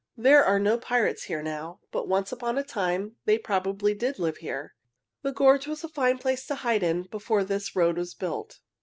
[0.17, 4.37] "There are no pirates here now; but once upon a time they probably did live
[4.37, 4.73] here.
[5.21, 8.61] The gorge was a fine place to hide in before this road was built."